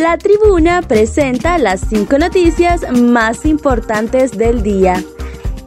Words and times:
La 0.00 0.16
tribuna 0.16 0.80
presenta 0.82 1.58
las 1.58 1.80
cinco 1.80 2.18
noticias 2.18 2.82
más 2.92 3.44
importantes 3.44 4.38
del 4.38 4.62
día. 4.62 5.02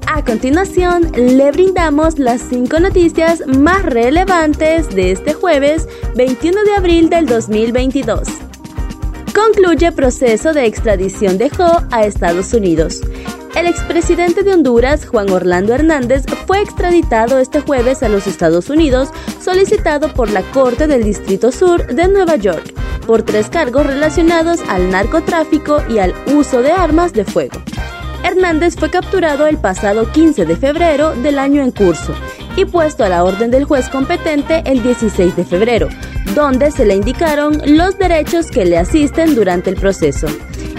A 0.08 0.24
continuación, 0.24 1.12
le 1.12 1.52
brindamos 1.52 2.18
las 2.18 2.40
cinco 2.40 2.80
noticias 2.80 3.46
más 3.46 3.84
relevantes 3.84 4.88
de 4.96 5.12
este 5.12 5.34
jueves 5.34 5.86
21 6.16 6.64
de 6.64 6.76
abril 6.76 7.10
del 7.10 7.26
2022. 7.26 8.22
Concluye 9.36 9.92
proceso 9.92 10.54
de 10.54 10.66
extradición 10.66 11.38
de 11.38 11.50
Jo 11.50 11.84
a 11.92 12.06
Estados 12.06 12.54
Unidos. 12.54 13.02
El 13.54 13.68
expresidente 13.68 14.44
de 14.44 14.54
Honduras, 14.54 15.06
Juan 15.08 15.30
Orlando 15.30 15.74
Hernández, 15.74 16.24
fue 16.48 16.62
extraditado 16.62 17.38
este 17.38 17.60
jueves 17.60 18.02
a 18.02 18.08
los 18.08 18.28
Estados 18.28 18.70
Unidos, 18.70 19.10
solicitado 19.42 20.14
por 20.14 20.32
la 20.32 20.42
Corte 20.42 20.88
del 20.88 21.04
Distrito 21.04 21.52
Sur 21.52 21.86
de 21.88 22.08
Nueva 22.08 22.38
York, 22.38 22.81
por 23.12 23.24
tres 23.24 23.50
cargos 23.50 23.86
relacionados 23.86 24.62
al 24.70 24.90
narcotráfico 24.90 25.84
y 25.90 25.98
al 25.98 26.16
uso 26.34 26.62
de 26.62 26.72
armas 26.72 27.12
de 27.12 27.26
fuego. 27.26 27.62
Hernández 28.24 28.78
fue 28.78 28.90
capturado 28.90 29.48
el 29.48 29.58
pasado 29.58 30.10
15 30.10 30.46
de 30.46 30.56
febrero 30.56 31.14
del 31.16 31.38
año 31.38 31.62
en 31.62 31.72
curso 31.72 32.16
y 32.56 32.64
puesto 32.64 33.04
a 33.04 33.10
la 33.10 33.26
orden 33.26 33.52
del 33.52 33.66
juez 33.66 33.90
competente 33.90 34.64
el 34.66 34.82
16 34.82 35.36
de 35.36 35.44
febrero, 35.44 35.90
donde 36.34 36.72
se 36.72 36.86
le 36.86 36.96
indicaron 36.96 37.62
los 37.66 37.98
derechos 37.98 38.50
que 38.50 38.64
le 38.64 38.78
asisten 38.78 39.36
durante 39.36 39.70
el 39.70 39.76
proceso. 39.76 40.28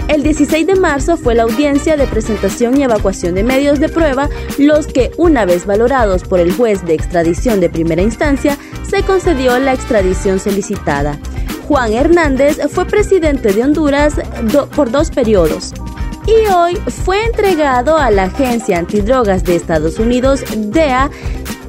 El 0.07 0.23
16 0.23 0.65
de 0.65 0.75
marzo 0.75 1.17
fue 1.17 1.35
la 1.35 1.43
audiencia 1.43 1.97
de 1.97 2.07
presentación 2.07 2.79
y 2.79 2.83
evacuación 2.83 3.35
de 3.35 3.43
medios 3.43 3.79
de 3.79 3.89
prueba, 3.89 4.27
los 4.57 4.87
que, 4.87 5.11
una 5.17 5.45
vez 5.45 5.67
valorados 5.67 6.23
por 6.23 6.39
el 6.39 6.51
juez 6.51 6.83
de 6.83 6.95
extradición 6.95 7.59
de 7.59 7.69
primera 7.69 8.01
instancia, 8.01 8.57
se 8.89 9.03
concedió 9.03 9.59
la 9.59 9.73
extradición 9.73 10.39
solicitada. 10.39 11.19
Juan 11.67 11.93
Hernández 11.93 12.59
fue 12.69 12.85
presidente 12.85 13.53
de 13.53 13.63
Honduras 13.63 14.15
por 14.75 14.91
dos 14.91 15.09
periodos 15.11 15.73
y 16.25 16.51
hoy 16.51 16.75
fue 16.75 17.23
entregado 17.25 17.97
a 17.97 18.11
la 18.11 18.23
Agencia 18.23 18.77
Antidrogas 18.77 19.43
de 19.43 19.55
Estados 19.55 19.99
Unidos, 19.99 20.43
DEA, 20.55 21.09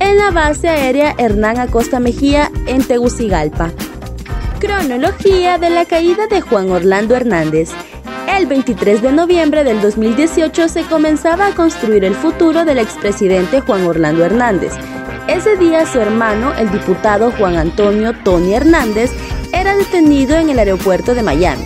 en 0.00 0.16
la 0.16 0.30
base 0.30 0.68
aérea 0.68 1.14
Hernán 1.18 1.58
Acosta 1.58 2.00
Mejía 2.00 2.50
en 2.66 2.84
Tegucigalpa. 2.84 3.72
Cronología 4.60 5.58
de 5.58 5.70
la 5.70 5.84
caída 5.84 6.26
de 6.26 6.40
Juan 6.40 6.70
Orlando 6.70 7.14
Hernández. 7.14 7.70
El 8.28 8.46
23 8.46 9.02
de 9.02 9.12
noviembre 9.12 9.64
del 9.64 9.80
2018 9.80 10.68
se 10.68 10.82
comenzaba 10.82 11.48
a 11.48 11.54
construir 11.54 12.04
el 12.04 12.14
futuro 12.14 12.64
del 12.64 12.78
expresidente 12.78 13.60
Juan 13.60 13.86
Orlando 13.86 14.24
Hernández. 14.24 14.72
Ese 15.28 15.56
día 15.56 15.86
su 15.86 16.00
hermano, 16.00 16.52
el 16.54 16.70
diputado 16.70 17.32
Juan 17.32 17.56
Antonio 17.56 18.12
Tony 18.24 18.54
Hernández, 18.54 19.10
era 19.54 19.76
detenido 19.76 20.36
en 20.36 20.50
el 20.50 20.58
aeropuerto 20.58 21.14
de 21.14 21.22
Miami. 21.22 21.64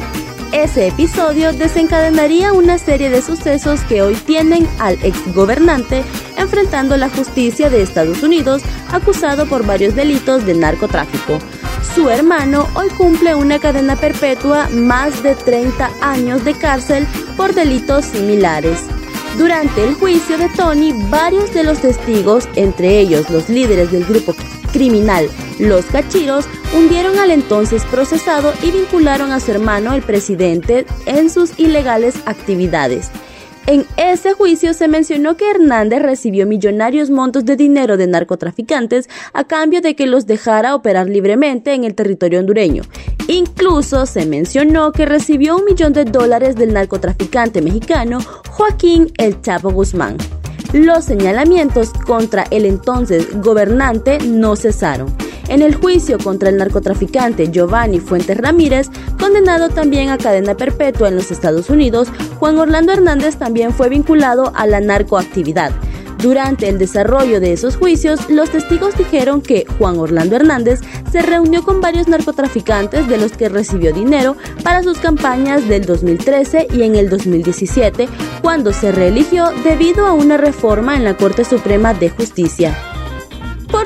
Ese 0.53 0.89
episodio 0.89 1.53
desencadenaría 1.53 2.53
una 2.53 2.79
serie 2.79 3.11
de 3.11 3.23
sucesos 3.23 3.81
que 3.83 4.03
hoy 4.03 4.15
tienen 4.15 4.69
al 4.79 4.95
exgobernante 5.03 6.05
enfrentando 6.37 6.97
la 6.97 7.09
justicia 7.09 7.71
de 7.71 7.83
Estados 7.83 8.23
Unidos 8.23 8.63
acusado 8.93 9.47
por 9.47 9.65
varios 9.67 9.95
delitos 9.95 10.45
de 10.47 10.55
narcotráfico. 10.55 11.39
Su 11.95 12.09
hermano 12.11 12.69
hoy 12.75 12.89
cumple 12.91 13.35
una 13.35 13.59
cadena 13.59 13.97
perpetua 13.97 14.69
más 14.71 15.23
de 15.23 15.35
30 15.35 15.91
años 16.01 16.45
de 16.45 16.55
cárcel 16.55 17.07
por 17.37 17.55
delitos 17.55 18.05
similares. 18.07 18.85
Durante 19.37 19.85
el 19.85 19.95
juicio 19.95 20.37
de 20.37 20.49
Tony, 20.51 20.93
varios 21.11 21.53
de 21.55 21.65
los 21.65 21.79
testigos, 21.81 22.49
entre 22.55 23.01
ellos 23.01 23.31
los 23.31 23.49
líderes 23.49 23.93
del 23.93 24.05
grupo 24.05 24.35
criminal 24.79 25.29
Los 25.59 25.87
Cachiros, 25.87 26.45
hundieron 26.73 27.19
al 27.19 27.33
entonces 27.33 27.85
procesado 27.87 28.53
y 28.63 28.71
vincularon 28.71 29.33
a 29.33 29.41
su 29.41 29.51
hermano, 29.51 29.93
el 29.93 30.03
presidente, 30.03 30.87
en 31.07 31.31
sus 31.31 31.59
ilegales 31.59 32.15
actividades. 32.27 33.11
En 33.67 33.85
ese 33.97 34.35
juicio 34.35 34.73
se 34.75 34.87
mencionó 34.87 35.37
que 35.37 35.51
Hernández 35.51 36.01
recibió 36.01 36.47
millonarios 36.47 37.11
montos 37.11 37.45
de 37.45 37.57
dinero 37.57 37.97
de 37.97 38.07
narcotraficantes 38.07 39.09
a 39.33 39.45
cambio 39.45 39.81
de 39.81 39.97
que 39.97 40.07
los 40.07 40.27
dejara 40.27 40.77
operar 40.77 41.09
libremente 41.09 41.75
en 41.75 41.83
el 41.83 41.97
territorio 41.97 42.39
hondureño. 42.39 42.85
Incluso 43.27 44.07
se 44.07 44.27
mencionó 44.27 44.93
que 44.93 45.07
recibió 45.07 45.57
un 45.57 45.65
millón 45.65 45.93
de 45.93 46.05
dólares 46.05 46.55
del 46.55 46.73
narcotraficante 46.73 47.61
mexicano 47.61 48.21
Joaquín 48.49 49.13
El 49.19 49.43
Chapo 49.43 49.71
Guzmán. 49.71 50.17
Los 50.73 51.05
señalamientos 51.05 51.93
contra 52.07 52.45
el 52.51 52.67
entonces 52.67 53.27
gobernante 53.41 54.19
no 54.19 54.57
cesaron 54.57 55.15
en 55.49 55.63
el 55.63 55.75
juicio 55.75 56.19
contra 56.19 56.51
el 56.51 56.59
narcotraficante 56.59 57.51
Giovanni 57.51 58.01
Fuentes 58.01 58.37
Ramírez, 58.37 58.91
condenado 59.19 59.71
también 59.71 60.11
a 60.11 60.19
cadena 60.19 60.55
perpetua 60.55 61.09
en 61.09 61.17
los 61.17 61.31
Estados 61.31 61.71
Unidos, 61.71 62.09
Juan 62.39 62.59
Orlando 62.59 62.93
Hernández 62.93 63.37
también 63.37 63.73
fue 63.73 63.89
vinculado 63.89 64.53
a 64.55 64.67
la 64.67 64.81
narcoactividad. 64.81 65.73
Durante 66.19 66.69
el 66.69 66.79
desarrollo 66.79 67.39
de 67.39 67.53
esos 67.53 67.77
juicios, 67.77 68.29
los 68.29 68.51
testigos 68.51 68.97
dijeron 68.99 69.41
que 69.41 69.67
Juan 69.79 69.99
Orlando 69.99 70.35
Hernández 70.35 70.81
se 71.13 71.23
reunió 71.23 71.63
con 71.63 71.81
varios 71.81 72.09
narcotraficantes 72.09 73.07
de 73.07 73.19
los 73.19 73.33
que 73.33 73.49
recibió 73.49 73.93
dinero 73.93 74.37
para 74.65 74.83
sus 74.83 74.99
campañas 74.99 75.69
del 75.69 75.87
2013 75.87 76.67
y 76.73 76.83
en 76.83 76.97
el 76.97 77.09
2017, 77.09 78.09
cuando 78.43 78.73
se 78.73 78.91
reeligió 78.91 79.51
debido 79.63 80.07
a 80.07 80.13
una 80.13 80.37
reforma 80.37 80.97
en 80.97 81.05
la 81.05 81.17
Corte 81.17 81.45
Suprema 81.45 81.95
de 81.95 82.11
Justicia. 82.11 82.77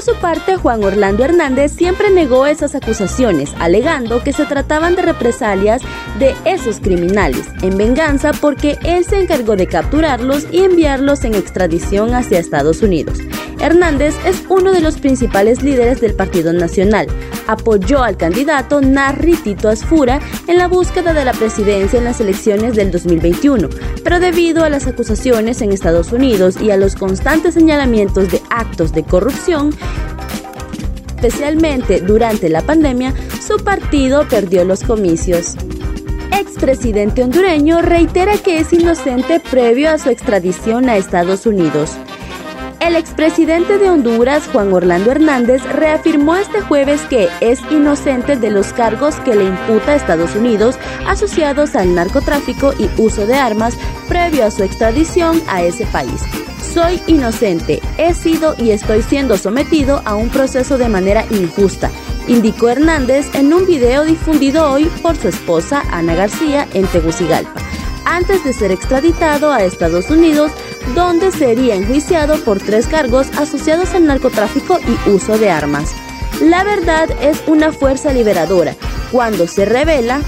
Por 0.05 0.17
su 0.17 0.21
parte, 0.21 0.57
Juan 0.57 0.83
Orlando 0.83 1.23
Hernández 1.23 1.71
siempre 1.71 2.11
negó 2.11 2.47
esas 2.47 2.75
acusaciones, 2.75 3.55
alegando 3.61 4.25
que 4.25 4.33
se 4.33 4.47
trataban 4.47 4.97
de 4.97 5.03
represalias 5.03 5.81
de 6.19 6.35
esos 6.45 6.81
criminales, 6.81 7.47
en 7.63 7.77
venganza 7.77 8.33
porque 8.33 8.79
él 8.83 9.05
se 9.05 9.21
encargó 9.21 9.55
de 9.55 9.69
capturarlos 9.69 10.49
y 10.51 10.65
enviarlos 10.65 11.23
en 11.23 11.37
extradición 11.37 12.15
hacia 12.15 12.41
Estados 12.41 12.83
Unidos. 12.83 13.21
Hernández 13.63 14.15
es 14.27 14.43
uno 14.49 14.73
de 14.73 14.81
los 14.81 14.99
principales 14.99 15.63
líderes 15.63 16.01
del 16.01 16.15
Partido 16.15 16.53
Nacional. 16.53 17.07
Apoyó 17.47 18.03
al 18.03 18.17
candidato 18.17 18.81
Narri 18.81 19.35
Tito 19.37 19.69
Asfura 19.69 20.21
en 20.49 20.59
la 20.59 20.69
búsqueda 20.69 21.15
de 21.15 21.25
la 21.25 21.33
presidencia 21.33 21.99
en 21.99 22.05
las 22.05 22.21
elecciones 22.21 22.75
del 22.75 22.91
2021, 22.91 23.69
pero 24.03 24.21
debido 24.21 24.65
a 24.65 24.69
las 24.69 24.87
acusaciones 24.87 25.63
en 25.63 25.73
Estados 25.73 26.13
Unidos 26.13 26.61
y 26.61 26.71
a 26.71 26.77
los 26.77 26.97
constantes 26.97 27.55
señalamientos 27.55 28.31
de 28.31 28.43
actos 28.51 28.93
de 28.93 29.05
corrupción, 29.05 29.71
especialmente 31.15 32.01
durante 32.01 32.49
la 32.49 32.63
pandemia, 32.63 33.15
su 33.41 33.63
partido 33.63 34.27
perdió 34.29 34.65
los 34.65 34.83
comicios 34.83 35.57
expresidente 36.63 37.25
hondureño 37.25 37.83
reitera 37.83 38.39
que 38.39 38.59
es 38.59 38.73
inocente 38.73 39.41
previo 39.41 39.91
a 39.91 39.99
su 39.99 40.11
extradición 40.11 40.89
a 40.89 40.97
Estados 40.97 41.45
Unidos. 41.45 41.97
El 42.83 42.97
expresidente 42.97 43.79
de 43.79 43.89
Honduras, 43.89 44.49
Juan 44.53 44.73
Orlando 44.73 45.13
Hernández, 45.13 45.63
reafirmó 45.63 46.35
este 46.35 46.61
jueves 46.61 47.01
que 47.03 47.29
es 47.41 47.61
inocente 47.71 48.37
de 48.37 48.51
los 48.51 48.73
cargos 48.73 49.15
que 49.21 49.37
le 49.37 49.45
imputa 49.45 49.93
a 49.93 49.95
Estados 49.95 50.35
Unidos 50.35 50.75
asociados 51.07 51.77
al 51.77 51.95
narcotráfico 51.95 52.75
y 52.77 52.91
uso 53.01 53.25
de 53.25 53.37
armas 53.37 53.77
previo 54.09 54.45
a 54.45 54.51
su 54.51 54.65
extradición 54.65 55.41
a 55.47 55.63
ese 55.63 55.87
país. 55.87 56.23
Soy 56.75 57.01
inocente, 57.07 57.81
he 57.99 58.15
sido 58.15 58.57
y 58.59 58.73
estoy 58.73 59.03
siendo 59.03 59.37
sometido 59.37 60.03
a 60.05 60.17
un 60.17 60.29
proceso 60.29 60.77
de 60.77 60.89
manera 60.89 61.25
injusta, 61.31 61.89
indicó 62.27 62.69
Hernández 62.69 63.33
en 63.37 63.55
un 63.55 63.65
video 63.65 64.05
difundido 64.05 64.69
hoy 64.69 64.87
por 65.03 65.17
su 65.17 65.29
esposa 65.29 65.85
Ana 65.93 66.17
García 66.17 66.67
en 66.75 66.89
Tegucigalpa 66.89 67.63
antes 68.05 68.45
de 68.45 68.53
ser 68.53 68.73
extraditado 68.73 69.53
a 69.53 69.63
Estados 69.63 70.11
Unidos, 70.11 70.53
donde 70.95 71.31
sería 71.31 71.75
enjuiciado 71.75 72.37
por 72.45 72.59
tres 72.59 72.87
cargos 72.87 73.29
asociados 73.39 73.95
al 73.95 74.07
narcotráfico 74.07 74.79
y 74.81 75.11
uso 75.11 75.39
de 75.39 75.51
armas. 75.51 75.93
La 76.41 76.65
verdad 76.65 77.09
es 77.21 77.43
una 77.47 77.73
fuerza 77.73 78.13
liberadora. 78.13 78.75
Cuando 79.11 79.47
se 79.47 79.65
revela, 79.65 80.21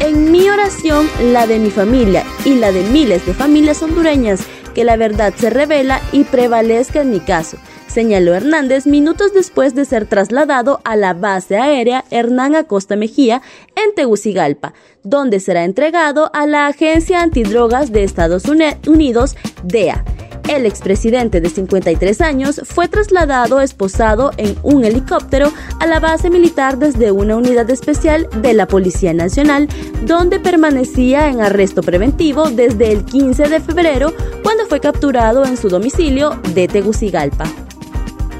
en 0.00 0.30
mi 0.30 0.48
oración, 0.48 1.08
la 1.20 1.46
de 1.46 1.58
mi 1.58 1.70
familia 1.70 2.24
y 2.44 2.54
la 2.54 2.72
de 2.72 2.84
miles 2.84 3.24
de 3.26 3.34
familias 3.34 3.82
hondureñas, 3.82 4.40
que 4.74 4.84
la 4.84 4.96
verdad 4.96 5.34
se 5.36 5.50
revela 5.50 6.00
y 6.12 6.24
prevalezca 6.24 7.00
en 7.00 7.10
mi 7.10 7.20
caso 7.20 7.58
señaló 7.98 8.32
Hernández 8.32 8.86
minutos 8.86 9.34
después 9.34 9.74
de 9.74 9.84
ser 9.84 10.06
trasladado 10.06 10.80
a 10.84 10.94
la 10.94 11.14
base 11.14 11.56
aérea 11.56 12.04
Hernán 12.12 12.54
Acosta 12.54 12.94
Mejía 12.94 13.42
en 13.74 13.92
Tegucigalpa, 13.92 14.72
donde 15.02 15.40
será 15.40 15.64
entregado 15.64 16.30
a 16.32 16.46
la 16.46 16.68
Agencia 16.68 17.22
Antidrogas 17.22 17.90
de 17.90 18.04
Estados 18.04 18.44
Unidos, 18.44 19.34
DEA. 19.64 20.04
El 20.48 20.64
expresidente 20.64 21.40
de 21.40 21.50
53 21.50 22.20
años 22.20 22.60
fue 22.62 22.86
trasladado 22.86 23.60
esposado 23.60 24.30
en 24.36 24.56
un 24.62 24.84
helicóptero 24.84 25.52
a 25.80 25.86
la 25.86 25.98
base 25.98 26.30
militar 26.30 26.78
desde 26.78 27.10
una 27.10 27.36
unidad 27.36 27.68
especial 27.68 28.28
de 28.40 28.54
la 28.54 28.68
Policía 28.68 29.12
Nacional, 29.12 29.66
donde 30.06 30.38
permanecía 30.38 31.30
en 31.30 31.40
arresto 31.40 31.82
preventivo 31.82 32.48
desde 32.48 32.92
el 32.92 33.04
15 33.04 33.48
de 33.48 33.58
febrero, 33.58 34.14
cuando 34.44 34.66
fue 34.66 34.78
capturado 34.78 35.44
en 35.44 35.56
su 35.56 35.68
domicilio 35.68 36.40
de 36.54 36.68
Tegucigalpa. 36.68 37.67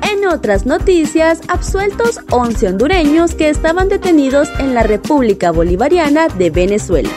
En 0.02 0.26
otras 0.26 0.66
noticias, 0.66 1.40
absueltos 1.48 2.20
11 2.30 2.68
hondureños 2.68 3.34
que 3.34 3.48
estaban 3.48 3.88
detenidos 3.88 4.48
en 4.58 4.74
la 4.74 4.82
República 4.82 5.50
Bolivariana 5.50 6.28
de 6.28 6.50
Venezuela 6.50 7.10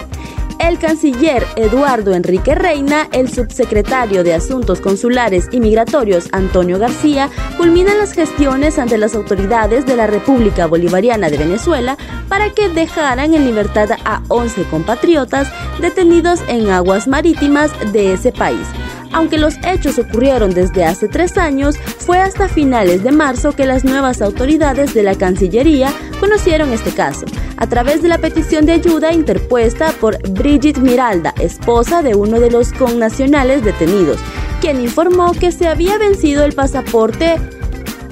el 0.62 0.78
canciller 0.78 1.46
Eduardo 1.56 2.14
Enrique 2.14 2.54
Reina, 2.54 3.08
el 3.12 3.30
subsecretario 3.30 4.24
de 4.24 4.34
Asuntos 4.34 4.80
Consulares 4.80 5.48
y 5.52 5.60
Migratorios 5.60 6.30
Antonio 6.32 6.78
García, 6.78 7.30
culminan 7.58 7.98
las 7.98 8.14
gestiones 8.14 8.78
ante 8.78 8.98
las 8.98 9.16
autoridades 9.16 9.86
de 9.86 9.96
la 9.96 10.08
República 10.08 10.68
Bolivariana 10.68 11.30
de 11.30 11.38
Venezuela 11.38 11.98
para 12.30 12.52
que 12.52 12.70
dejaran 12.70 13.34
en 13.34 13.46
libertad 13.46 13.90
a 14.06 14.22
11 14.28 14.64
compatriotas 14.66 15.52
detenidos 15.80 16.42
en 16.48 16.70
aguas 16.70 17.08
marítimas 17.08 17.72
de 17.92 18.14
ese 18.14 18.32
país. 18.32 18.68
Aunque 19.14 19.38
los 19.38 19.56
hechos 19.66 20.00
ocurrieron 20.00 20.54
desde 20.54 20.86
hace 20.86 21.08
tres 21.08 21.38
años, 21.38 21.78
fue 21.78 22.20
hasta 22.20 22.48
finales 22.48 23.04
de 23.04 23.12
marzo 23.12 23.52
que 23.54 23.66
las 23.66 23.84
nuevas 23.84 24.22
autoridades 24.22 24.94
de 24.94 25.04
la 25.04 25.16
Cancillería 25.16 25.92
conocieron 26.20 26.72
este 26.72 26.92
caso, 26.92 27.26
a 27.58 27.68
través 27.68 28.02
de 28.02 28.08
la 28.08 28.20
petición 28.20 28.66
de 28.66 28.74
ayuda 28.74 29.14
interpuesta 29.14 29.92
por 30.00 30.18
Brigitte 30.30 30.80
Miralda, 30.80 31.34
esposa 31.40 32.02
de 32.02 32.16
uno 32.16 32.40
de 32.40 32.52
los 32.52 32.72
connacionales 32.74 33.64
detenidos, 33.64 34.20
quien 34.62 34.80
informó 34.80 35.34
que 35.34 35.52
se 35.52 35.68
había 35.68 35.98
vencido 35.98 36.46
el 36.46 36.54
pasaporte 36.54 37.36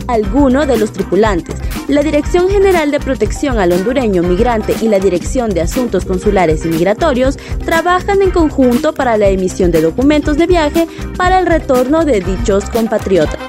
alguno 0.07 0.65
de 0.65 0.77
los 0.77 0.91
tripulantes. 0.91 1.68
La 1.89 2.03
Dirección 2.03 2.47
General 2.49 2.91
de 2.91 2.99
Protección 2.99 3.57
al 3.57 3.71
Hondureño 3.71 4.21
Migrante 4.21 4.75
y 4.79 4.87
la 4.87 4.99
Dirección 4.99 5.49
de 5.49 5.61
Asuntos 5.61 6.05
Consulares 6.05 6.63
y 6.63 6.67
Migratorios 6.67 7.37
trabajan 7.65 8.21
en 8.21 8.29
conjunto 8.29 8.93
para 8.93 9.17
la 9.17 9.27
emisión 9.29 9.71
de 9.71 9.81
documentos 9.81 10.37
de 10.37 10.45
viaje 10.45 10.87
para 11.17 11.39
el 11.39 11.47
retorno 11.47 12.05
de 12.05 12.21
dichos 12.21 12.69
compatriotas. 12.69 13.39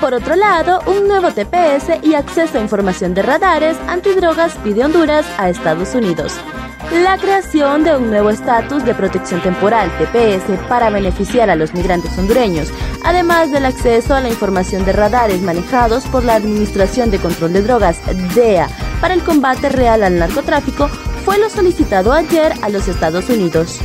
Por 0.00 0.14
otro 0.14 0.36
lado, 0.36 0.80
un 0.86 1.06
nuevo 1.06 1.32
TPS 1.32 2.02
y 2.02 2.14
acceso 2.14 2.56
a 2.56 2.62
información 2.62 3.12
de 3.12 3.20
radares 3.20 3.76
antidrogas 3.88 4.54
pide 4.64 4.82
Honduras 4.82 5.26
a 5.36 5.50
Estados 5.50 5.94
Unidos 5.94 6.32
la 7.02 7.18
creación 7.18 7.82
de 7.82 7.96
un 7.96 8.10
nuevo 8.10 8.30
estatus 8.30 8.84
de 8.84 8.94
protección 8.94 9.42
temporal, 9.42 9.90
TPS, 9.98 10.58
para 10.68 10.90
beneficiar 10.90 11.50
a 11.50 11.56
los 11.56 11.74
migrantes 11.74 12.16
hondureños, 12.16 12.68
además 13.04 13.52
del 13.52 13.66
acceso 13.66 14.14
a 14.14 14.20
la 14.20 14.28
información 14.28 14.84
de 14.84 14.92
radares 14.92 15.42
manejados 15.42 16.04
por 16.06 16.24
la 16.24 16.34
Administración 16.34 17.10
de 17.10 17.18
Control 17.18 17.52
de 17.52 17.62
Drogas, 17.62 18.00
DEA, 18.34 18.68
para 19.00 19.14
el 19.14 19.22
combate 19.22 19.68
real 19.68 20.02
al 20.02 20.18
narcotráfico, 20.18 20.88
fue 21.24 21.38
lo 21.38 21.48
solicitado 21.48 22.12
ayer 22.12 22.52
a 22.62 22.68
los 22.68 22.88
Estados 22.88 23.28
Unidos. 23.28 23.80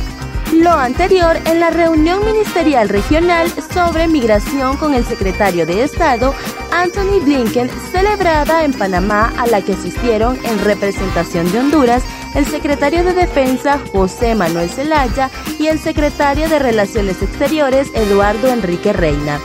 Lo 0.52 0.72
anterior 0.72 1.36
en 1.44 1.60
la 1.60 1.70
reunión 1.70 2.24
ministerial 2.24 2.88
regional 2.88 3.52
sobre 3.72 4.08
migración 4.08 4.76
con 4.76 4.94
el 4.94 5.04
secretario 5.04 5.64
de 5.64 5.84
Estado, 5.84 6.34
Anthony 6.72 7.20
Blinken, 7.22 7.70
celebrada 7.92 8.64
en 8.64 8.72
Panamá, 8.72 9.32
a 9.38 9.46
la 9.46 9.62
que 9.62 9.74
asistieron 9.74 10.38
en 10.44 10.58
representación 10.64 11.50
de 11.52 11.60
Honduras 11.60 12.02
el 12.34 12.46
secretario 12.46 13.04
de 13.04 13.12
Defensa 13.12 13.78
José 13.92 14.34
Manuel 14.34 14.68
Zelaya 14.68 15.30
y 15.58 15.66
el 15.66 15.78
secretario 15.78 16.48
de 16.48 16.58
Relaciones 16.58 17.22
Exteriores 17.22 17.88
Eduardo 17.94 18.48
Enrique 18.48 18.92
Reina. 18.92 19.40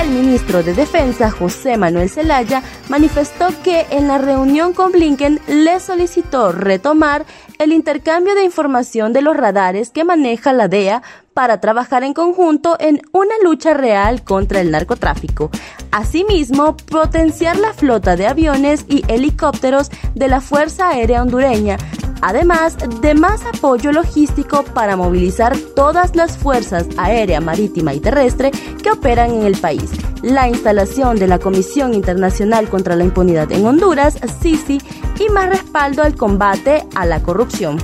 El 0.00 0.08
ministro 0.08 0.62
de 0.62 0.72
Defensa, 0.72 1.30
José 1.30 1.76
Manuel 1.76 2.08
Zelaya, 2.08 2.62
manifestó 2.88 3.48
que 3.62 3.86
en 3.90 4.08
la 4.08 4.16
reunión 4.18 4.72
con 4.72 4.90
Blinken 4.90 5.38
le 5.46 5.78
solicitó 5.80 6.50
retomar 6.50 7.26
el 7.58 7.72
intercambio 7.72 8.34
de 8.34 8.44
información 8.44 9.12
de 9.12 9.20
los 9.20 9.36
radares 9.36 9.90
que 9.90 10.04
maneja 10.04 10.54
la 10.54 10.68
DEA 10.68 11.02
para 11.34 11.60
trabajar 11.60 12.04
en 12.04 12.14
conjunto 12.14 12.76
en 12.80 13.02
una 13.12 13.34
lucha 13.44 13.74
real 13.74 14.24
contra 14.24 14.60
el 14.60 14.70
narcotráfico. 14.70 15.50
Asimismo, 15.92 16.76
potenciar 16.76 17.56
la 17.58 17.72
flota 17.72 18.16
de 18.16 18.26
aviones 18.26 18.84
y 18.88 19.04
helicópteros 19.08 19.90
de 20.14 20.28
la 20.28 20.40
Fuerza 20.40 20.88
Aérea 20.88 21.22
Hondureña 21.22 21.76
además 22.22 22.76
de 23.02 23.14
más 23.14 23.44
apoyo 23.44 23.92
logístico 23.92 24.62
para 24.62 24.96
movilizar 24.96 25.56
todas 25.76 26.16
las 26.16 26.38
fuerzas 26.38 26.86
aérea, 26.96 27.40
marítima 27.40 27.92
y 27.92 28.00
terrestre 28.00 28.50
que 28.82 28.90
operan 28.90 29.32
en 29.32 29.42
el 29.42 29.58
país, 29.58 29.90
la 30.22 30.48
instalación 30.48 31.18
de 31.18 31.26
la 31.26 31.38
Comisión 31.38 31.92
Internacional 31.92 32.68
contra 32.70 32.96
la 32.96 33.04
Impunidad 33.04 33.52
en 33.52 33.66
Honduras, 33.66 34.18
CICI, 34.40 34.80
y 35.18 35.28
más 35.28 35.50
respaldo 35.50 36.02
al 36.02 36.14
combate 36.16 36.86
a 36.94 37.04
la 37.04 37.22
corrupción. 37.22 37.78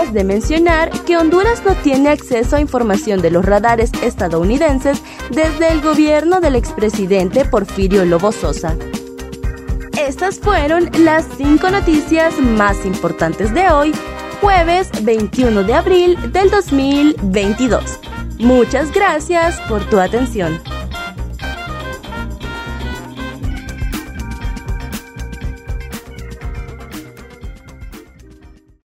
Es 0.00 0.12
de 0.12 0.24
mencionar 0.24 0.90
que 1.04 1.16
Honduras 1.16 1.62
no 1.64 1.74
tiene 1.74 2.10
acceso 2.10 2.56
a 2.56 2.60
información 2.60 3.20
de 3.20 3.30
los 3.30 3.44
radares 3.44 3.90
estadounidenses 4.02 5.02
desde 5.30 5.70
el 5.70 5.80
gobierno 5.80 6.40
del 6.40 6.56
expresidente 6.56 7.44
Porfirio 7.44 8.04
Lobo 8.04 8.32
Sosa. 8.32 8.76
Estas 9.98 10.38
fueron 10.40 10.90
las 10.98 11.26
cinco 11.36 11.70
noticias 11.70 12.38
más 12.38 12.84
importantes 12.84 13.54
de 13.54 13.68
hoy, 13.68 13.92
jueves 14.40 14.90
21 15.02 15.62
de 15.64 15.74
abril 15.74 16.32
del 16.32 16.50
2022. 16.50 18.00
Muchas 18.38 18.90
gracias 18.92 19.60
por 19.68 19.84
tu 19.88 20.00
atención. 20.00 20.60